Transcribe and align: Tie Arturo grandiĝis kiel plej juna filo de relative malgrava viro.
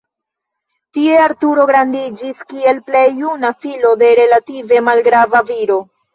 Tie 0.97 1.17
Arturo 1.25 1.65
grandiĝis 1.71 2.41
kiel 2.55 2.81
plej 2.89 3.05
juna 3.19 3.53
filo 3.67 3.93
de 4.05 4.11
relative 4.23 4.83
malgrava 4.89 5.45
viro. 5.55 5.81